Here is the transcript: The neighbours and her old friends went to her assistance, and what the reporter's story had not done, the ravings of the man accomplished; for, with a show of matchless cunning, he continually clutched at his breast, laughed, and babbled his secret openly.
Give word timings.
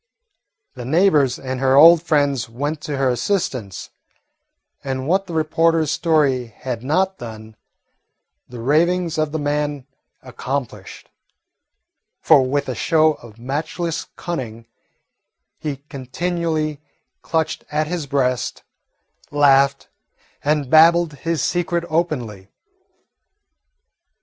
The 0.73 0.83
neighbours 0.83 1.37
and 1.37 1.59
her 1.59 1.75
old 1.75 2.01
friends 2.01 2.49
went 2.49 2.81
to 2.81 2.97
her 2.97 3.07
assistance, 3.11 3.91
and 4.83 5.07
what 5.07 5.27
the 5.27 5.33
reporter's 5.35 5.91
story 5.91 6.47
had 6.47 6.81
not 6.83 7.19
done, 7.19 7.55
the 8.49 8.61
ravings 8.61 9.19
of 9.19 9.31
the 9.31 9.37
man 9.37 9.85
accomplished; 10.23 11.07
for, 12.19 12.41
with 12.43 12.67
a 12.67 12.73
show 12.73 13.13
of 13.13 13.37
matchless 13.37 14.07
cunning, 14.15 14.65
he 15.59 15.83
continually 15.87 16.81
clutched 17.21 17.63
at 17.71 17.85
his 17.85 18.07
breast, 18.07 18.63
laughed, 19.29 19.87
and 20.43 20.67
babbled 20.71 21.13
his 21.13 21.43
secret 21.43 21.83
openly. 21.89 22.49